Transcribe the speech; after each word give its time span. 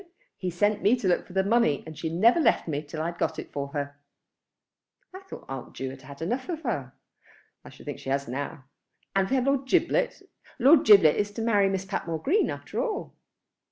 He 0.35 0.49
sent 0.49 0.81
me 0.81 0.95
to 0.95 1.07
look 1.07 1.27
for 1.27 1.33
the 1.33 1.43
money, 1.43 1.83
and 1.85 1.95
she 1.95 2.09
never 2.09 2.39
left 2.39 2.67
me 2.67 2.81
till 2.81 3.03
I 3.03 3.11
had 3.11 3.19
got 3.19 3.37
it 3.37 3.51
for 3.51 3.67
her." 3.67 3.99
"I 5.13 5.19
thought 5.19 5.45
Aunt 5.47 5.75
Ju 5.75 5.91
had 5.91 6.01
had 6.01 6.23
enough 6.23 6.49
of 6.49 6.63
her." 6.63 6.93
"I 7.63 7.69
should 7.69 7.85
think 7.85 7.99
she 7.99 8.09
has 8.09 8.27
now. 8.27 8.65
And 9.15 9.29
we 9.29 9.35
had 9.35 9.45
Lord 9.45 9.67
Giblet. 9.67 10.23
Lord 10.57 10.85
Giblet 10.85 11.17
is 11.17 11.29
to 11.33 11.43
marry 11.43 11.69
Miss 11.69 11.85
Patmore 11.85 12.19
Green 12.23 12.49
after 12.49 12.81
all." 12.83 13.13